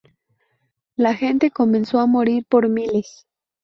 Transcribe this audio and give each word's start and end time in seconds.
La 0.95 1.13
gente 1.13 1.51
comenzó 1.51 1.99
a 1.99 2.07
morir 2.07 2.43
por 2.49 2.67
miles. 2.69 3.27